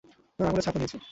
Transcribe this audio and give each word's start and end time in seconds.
উনার 0.39 0.47
আঙুলের 0.49 0.65
ছাপও 0.65 0.79
নিয়েছি। 0.79 0.97